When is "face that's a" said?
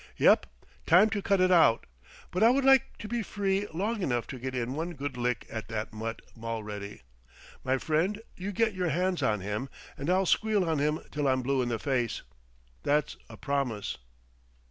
11.77-13.37